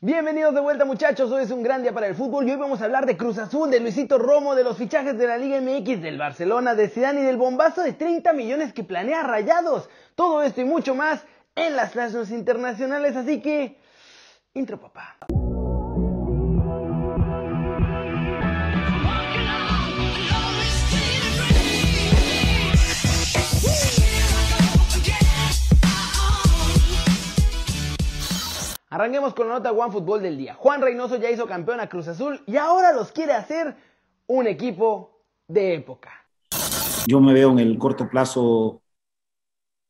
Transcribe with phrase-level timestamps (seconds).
[0.00, 2.80] Bienvenidos de vuelta muchachos, hoy es un gran día para el fútbol y hoy vamos
[2.80, 6.00] a hablar de Cruz Azul, de Luisito Romo, de los fichajes de la Liga MX,
[6.00, 9.90] del Barcelona, de Zidane y del bombazo de 30 millones que planea Rayados.
[10.14, 11.24] Todo esto y mucho más
[11.56, 13.76] en las clases internacionales, así que...
[14.54, 15.16] Intro papá.
[29.08, 30.52] Arranquemos con la nota One Fútbol del día.
[30.52, 33.74] Juan Reynoso ya hizo campeón a Cruz Azul y ahora los quiere hacer
[34.26, 36.10] un equipo de época.
[37.06, 38.82] Yo me veo en el corto plazo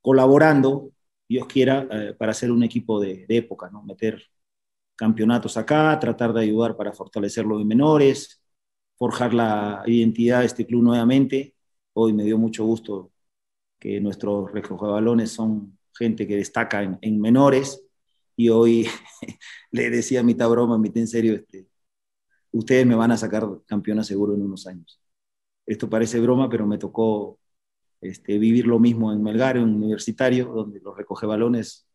[0.00, 0.92] colaborando,
[1.28, 3.82] Dios quiera, eh, para hacer un equipo de, época, ¿no?
[3.82, 4.22] Meter
[4.94, 8.40] campeonatos acá, tratar de ayudar para fortalecer los menores,
[8.94, 11.56] forjar la identidad de este club nuevamente.
[11.92, 13.10] Hoy me dio mucho gusto
[13.80, 17.87] que nuestros balones son gente que destaca en menores
[18.38, 18.86] y hoy
[19.72, 21.66] le decía mitad broma, mitad en serio, este,
[22.52, 25.00] ustedes me van a sacar campeona seguro en unos años.
[25.66, 27.40] Esto parece broma, pero me tocó
[28.00, 31.88] este, vivir lo mismo en Melgar, en un universitario, donde los recoge balones,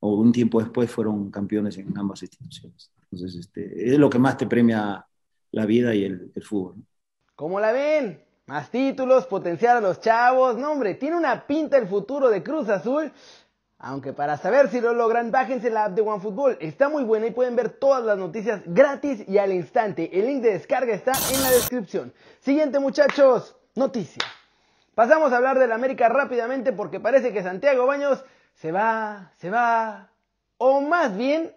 [0.00, 2.92] o un tiempo después fueron campeones en ambas instituciones.
[3.10, 5.06] Entonces, este, es lo que más te premia
[5.52, 6.84] la vida y el, el fútbol.
[7.34, 8.22] ¿Cómo la ven?
[8.44, 10.58] Más títulos, potenciar a los chavos.
[10.58, 13.10] No, hombre, tiene una pinta el futuro de Cruz Azul
[13.84, 16.56] aunque para saber si lo logran, bájense la app de OneFootball.
[16.60, 20.08] Está muy buena y pueden ver todas las noticias gratis y al instante.
[20.16, 22.14] El link de descarga está en la descripción.
[22.38, 24.22] Siguiente muchachos, noticia.
[24.94, 30.10] Pasamos a hablar del América rápidamente porque parece que Santiago Baños se va, se va,
[30.58, 31.52] o más bien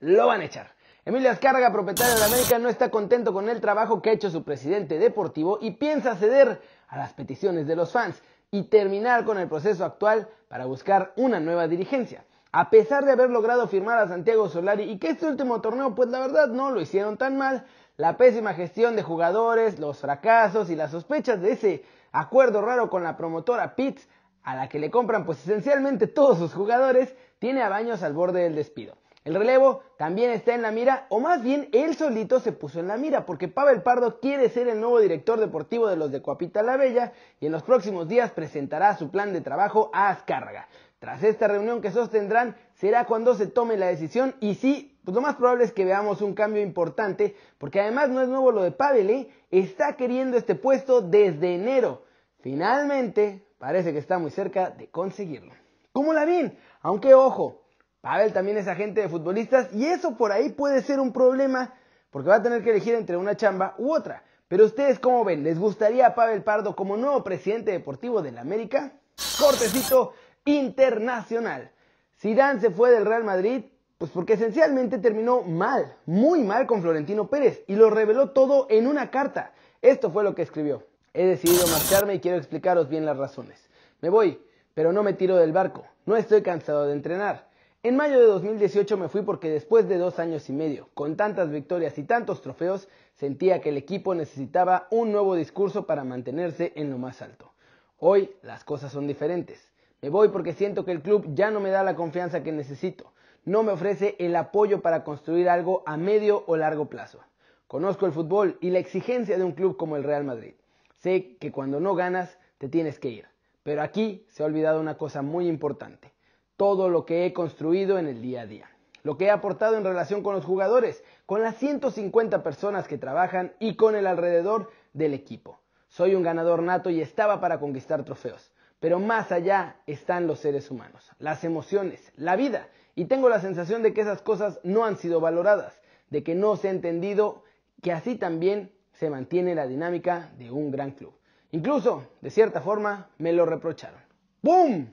[0.00, 0.74] lo van a echar.
[1.04, 4.44] Emilio Azcárraga, propietario de América, no está contento con el trabajo que ha hecho su
[4.44, 9.48] presidente deportivo y piensa ceder a las peticiones de los fans y terminar con el
[9.48, 12.24] proceso actual para buscar una nueva dirigencia.
[12.52, 16.08] A pesar de haber logrado firmar a Santiago Solari y que este último torneo pues
[16.08, 17.66] la verdad no lo hicieron tan mal,
[17.96, 23.02] la pésima gestión de jugadores, los fracasos y las sospechas de ese acuerdo raro con
[23.02, 24.08] la promotora Pitts,
[24.42, 28.42] a la que le compran pues esencialmente todos sus jugadores, tiene a Baños al borde
[28.42, 28.96] del despido.
[29.26, 32.86] El relevo también está en la mira, o más bien él solito se puso en
[32.86, 36.62] la mira, porque Pavel Pardo quiere ser el nuevo director deportivo de los de Coapita
[36.62, 40.68] la Bella y en los próximos días presentará su plan de trabajo a Azcárraga.
[41.00, 45.22] Tras esta reunión que sostendrán, será cuando se tome la decisión y sí, pues lo
[45.22, 48.70] más probable es que veamos un cambio importante, porque además no es nuevo lo de
[48.70, 49.28] Pavel, ¿eh?
[49.50, 52.04] está queriendo este puesto desde enero.
[52.42, 55.52] Finalmente, parece que está muy cerca de conseguirlo.
[55.90, 56.56] ¿Cómo la ven?
[56.80, 57.65] Aunque ojo,
[58.06, 61.74] Pavel también es agente de futbolistas y eso por ahí puede ser un problema
[62.10, 64.22] porque va a tener que elegir entre una chamba u otra.
[64.46, 68.42] Pero ustedes cómo ven, ¿les gustaría a Pavel Pardo como nuevo presidente deportivo de la
[68.42, 68.92] América?
[69.40, 70.12] Cortecito
[70.44, 71.72] internacional.
[72.16, 73.64] Zidane se fue del Real Madrid
[73.98, 78.86] pues porque esencialmente terminó mal, muy mal con Florentino Pérez y lo reveló todo en
[78.86, 79.50] una carta.
[79.82, 80.84] Esto fue lo que escribió.
[81.12, 83.68] He decidido marcharme y quiero explicaros bien las razones.
[84.00, 84.40] Me voy,
[84.74, 85.84] pero no me tiro del barco.
[86.04, 87.46] No estoy cansado de entrenar.
[87.82, 91.50] En mayo de 2018 me fui porque después de dos años y medio, con tantas
[91.50, 96.90] victorias y tantos trofeos, sentía que el equipo necesitaba un nuevo discurso para mantenerse en
[96.90, 97.52] lo más alto.
[97.98, 99.70] Hoy las cosas son diferentes.
[100.02, 103.12] Me voy porque siento que el club ya no me da la confianza que necesito.
[103.44, 107.20] No me ofrece el apoyo para construir algo a medio o largo plazo.
[107.68, 110.54] Conozco el fútbol y la exigencia de un club como el Real Madrid.
[110.98, 113.26] Sé que cuando no ganas te tienes que ir.
[113.62, 116.15] Pero aquí se ha olvidado una cosa muy importante
[116.56, 118.70] todo lo que he construido en el día a día,
[119.02, 123.52] lo que he aportado en relación con los jugadores, con las 150 personas que trabajan
[123.58, 125.60] y con el alrededor del equipo.
[125.88, 130.70] Soy un ganador nato y estaba para conquistar trofeos, pero más allá están los seres
[130.70, 134.96] humanos, las emociones, la vida, y tengo la sensación de que esas cosas no han
[134.96, 135.80] sido valoradas,
[136.10, 137.44] de que no se ha entendido
[137.82, 141.12] que así también se mantiene la dinámica de un gran club.
[141.52, 144.00] Incluso, de cierta forma, me lo reprocharon.
[144.42, 144.86] ¡Bum!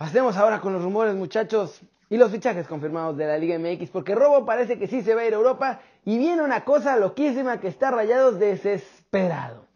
[0.00, 4.14] Pasemos ahora con los rumores, muchachos, y los fichajes confirmados de la Liga MX, porque
[4.14, 7.60] Robo parece que sí se va a ir a Europa y viene una cosa loquísima
[7.60, 9.66] que está rayados desesperado.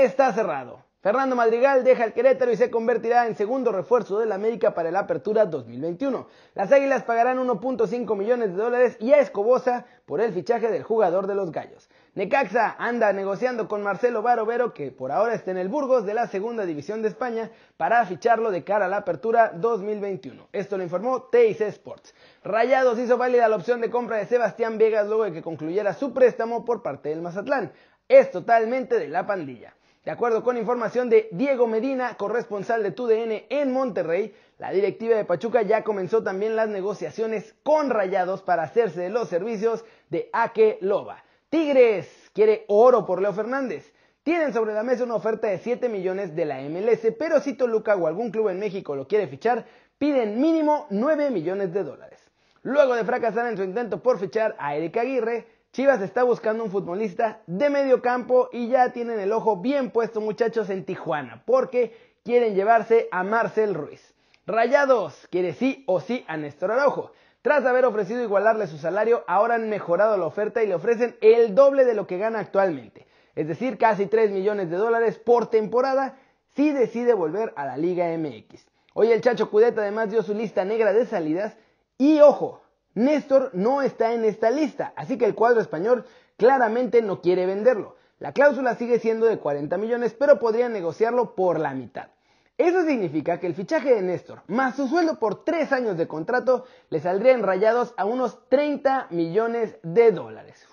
[0.00, 0.85] Está cerrado.
[1.06, 4.98] Fernando Madrigal deja el Querétaro y se convertirá en segundo refuerzo del América para la
[4.98, 6.26] apertura 2021.
[6.56, 11.28] Las Águilas pagarán 1.5 millones de dólares y a Escobosa por el fichaje del jugador
[11.28, 11.88] de los Gallos.
[12.16, 16.26] Necaxa anda negociando con Marcelo Barovero, que por ahora está en el Burgos de la
[16.26, 20.48] Segunda División de España, para ficharlo de cara a la apertura 2021.
[20.52, 22.16] Esto lo informó TIC Sports.
[22.42, 26.12] Rayados hizo válida la opción de compra de Sebastián Vegas luego de que concluyera su
[26.12, 27.70] préstamo por parte del Mazatlán.
[28.08, 29.72] Es totalmente de la pandilla.
[30.06, 35.24] De acuerdo con información de Diego Medina, corresponsal de TUDN en Monterrey, la directiva de
[35.24, 40.78] Pachuca ya comenzó también las negociaciones con Rayados para hacerse de los servicios de Ake
[40.80, 41.24] Loba.
[41.50, 43.92] Tigres quiere oro por Leo Fernández.
[44.22, 47.96] Tienen sobre la mesa una oferta de 7 millones de la MLS, pero si Toluca
[47.96, 49.66] o algún club en México lo quiere fichar,
[49.98, 52.20] piden mínimo 9 millones de dólares.
[52.62, 56.70] Luego de fracasar en su intento por fichar a Eric Aguirre, Chivas está buscando un
[56.70, 61.94] futbolista de medio campo y ya tienen el ojo bien puesto muchachos en Tijuana porque
[62.24, 64.14] quieren llevarse a Marcel Ruiz.
[64.46, 67.12] Rayados quiere sí o sí a Néstor Araujo.
[67.42, 71.54] Tras haber ofrecido igualarle su salario, ahora han mejorado la oferta y le ofrecen el
[71.54, 76.16] doble de lo que gana actualmente, es decir, casi 3 millones de dólares por temporada
[76.54, 78.66] si decide volver a la Liga MX.
[78.94, 81.54] Hoy el Chacho Cudeta además dio su lista negra de salidas
[81.98, 82.62] y ojo,
[82.96, 86.06] Néstor no está en esta lista, así que el cuadro español
[86.38, 87.96] claramente no quiere venderlo.
[88.18, 92.08] La cláusula sigue siendo de 40 millones, pero podría negociarlo por la mitad.
[92.56, 96.64] Eso significa que el fichaje de Néstor, más su sueldo por 3 años de contrato,
[96.88, 100.66] le saldría enrayados a unos 30 millones de dólares.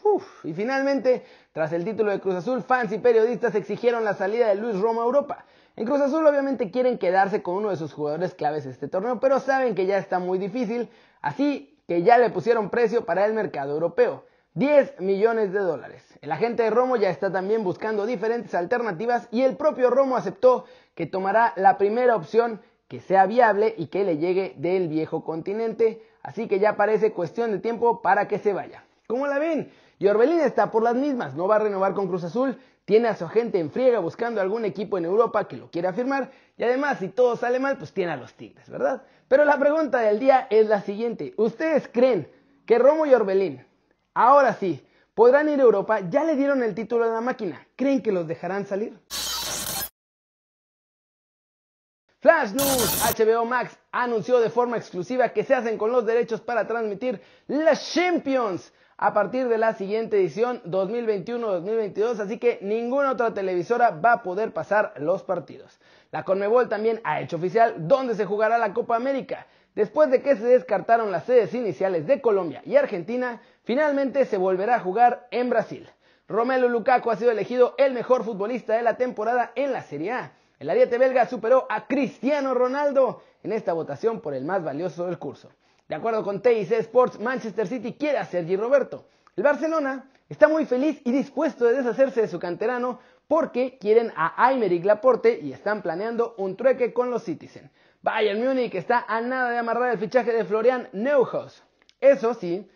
[0.45, 4.55] y finalmente, tras el título de Cruz Azul, fans y periodistas exigieron la salida de
[4.55, 5.43] Luis Roma a Europa.
[5.75, 9.41] En Cruz Azul obviamente quieren quedarse con uno de sus jugadores claves este torneo, pero
[9.41, 10.87] saben que ya está muy difícil,
[11.21, 14.25] así que ya le pusieron precio para el mercado europeo.
[14.55, 16.03] 10 millones de dólares.
[16.21, 20.65] El agente de Romo ya está también buscando diferentes alternativas y el propio Romo aceptó
[20.93, 26.03] que tomará la primera opción que sea viable y que le llegue del viejo continente,
[26.21, 28.83] así que ya parece cuestión de tiempo para que se vaya.
[29.07, 29.71] ¿Cómo la ven?
[29.97, 33.15] Y Orbelín está por las mismas, no va a renovar con Cruz Azul, tiene a
[33.15, 36.99] su agente en friega buscando algún equipo en Europa que lo quiera firmar y además
[36.99, 39.03] si todo sale mal pues tiene a los Tigres, ¿verdad?
[39.27, 42.29] Pero la pregunta del día es la siguiente, ¿ustedes creen
[42.65, 43.65] que Romo y Orbelín
[44.13, 46.01] ahora sí podrán ir a Europa?
[46.09, 48.99] Ya le dieron el título a la máquina, ¿creen que los dejarán salir?
[52.19, 56.65] Flash News, HBO Max anunció de forma exclusiva que se hacen con los derechos para
[56.65, 63.91] transmitir las Champions a partir de la siguiente edición 2021-2022, así que ninguna otra televisora
[63.91, 65.79] va a poder pasar los partidos.
[66.11, 69.47] La Conmebol también ha hecho oficial dónde se jugará la Copa América.
[69.75, 74.75] Después de que se descartaron las sedes iniciales de Colombia y Argentina, finalmente se volverá
[74.75, 75.89] a jugar en Brasil.
[76.27, 80.31] Romelu Lukaku ha sido elegido el mejor futbolista de la temporada en la Serie A.
[80.59, 85.17] El ariete belga superó a Cristiano Ronaldo en esta votación por el más valioso del
[85.17, 85.49] curso.
[85.93, 89.05] De acuerdo con TIC Sports, Manchester City quiere a Sergi Roberto.
[89.35, 94.47] El Barcelona está muy feliz y dispuesto de deshacerse de su canterano porque quieren a
[94.47, 97.69] Aymeric Laporte y están planeando un trueque con los Citizen.
[98.01, 101.61] Bayern Múnich está a nada de amarrar el fichaje de Florian Neuhaus.
[102.01, 102.67] Eso sí,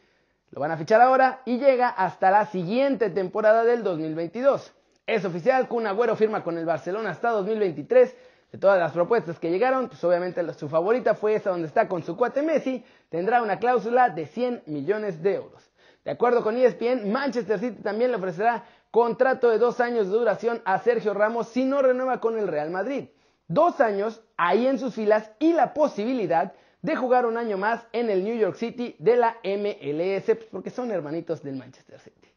[0.52, 4.74] lo van a fichar ahora y llega hasta la siguiente temporada del 2022.
[5.08, 8.16] Es oficial, Kun Agüero firma con el Barcelona hasta 2023
[8.52, 12.04] de todas las propuestas que llegaron, pues obviamente su favorita fue esa donde está con
[12.04, 15.70] su cuate Messi, tendrá una cláusula de 100 millones de euros.
[16.06, 20.62] De acuerdo con ESPN, Manchester City también le ofrecerá contrato de dos años de duración
[20.64, 23.10] a Sergio Ramos si no renueva con el Real Madrid.
[23.50, 28.10] Dos años ahí en sus filas y la posibilidad de jugar un año más en
[28.10, 32.28] el New York City de la MLS, pues porque son hermanitos del Manchester City.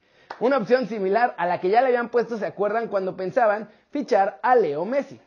[0.41, 4.41] Una opción similar a la que ya le habían puesto, ¿se acuerdan cuando pensaban fichar
[4.43, 5.21] a Leo Messi?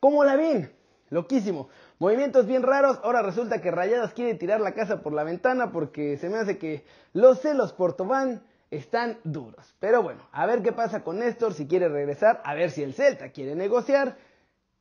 [0.00, 0.72] ¿Cómo la ven?
[1.10, 1.68] Loquísimo.
[1.98, 3.00] Movimientos bien raros.
[3.02, 6.58] Ahora resulta que Rayadas quiere tirar la casa por la ventana porque se me hace
[6.58, 9.74] que los celos por Tobán están duros.
[9.80, 12.94] Pero bueno, a ver qué pasa con Néstor si quiere regresar, a ver si el
[12.94, 14.16] Celta quiere negociar.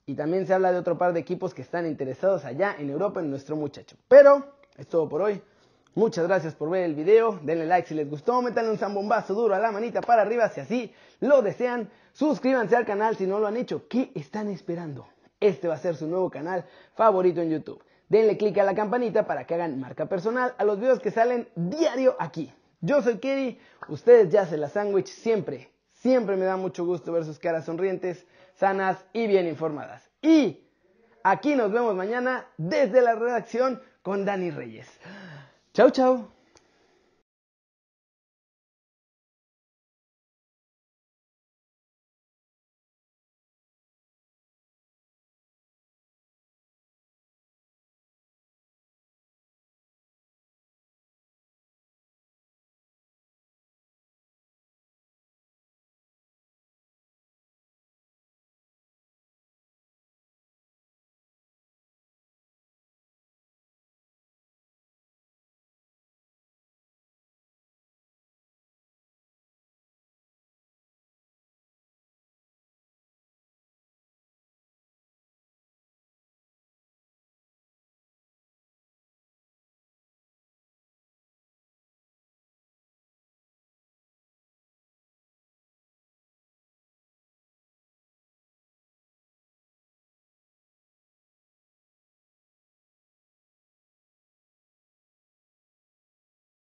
[0.06, 3.20] Y también se habla de otro par de equipos que están interesados allá en Europa
[3.20, 3.98] en nuestro muchacho.
[4.08, 4.46] Pero
[4.78, 5.42] es todo por hoy.
[5.98, 7.40] Muchas gracias por ver el video.
[7.42, 8.40] Denle like si les gustó.
[8.44, 11.90] Métanle un zambombazo duro a la manita para arriba si así lo desean.
[12.14, 13.88] Suscríbanse al canal si no lo han hecho.
[13.88, 15.08] ¿Qué están esperando?
[15.40, 17.84] Este va a ser su nuevo canal favorito en YouTube.
[18.10, 21.50] Denle click a la campanita para que hagan marca personal a los videos que salen
[21.56, 22.54] diario aquí.
[22.80, 25.72] Yo soy Kerry, ustedes ya se la sándwich siempre.
[25.96, 28.24] Siempre me da mucho gusto ver sus caras sonrientes,
[28.54, 30.08] sanas y bien informadas.
[30.22, 30.62] Y
[31.24, 34.88] aquí nos vemos mañana desde la redacción con Dani Reyes.
[35.78, 36.37] Tchau, tchau!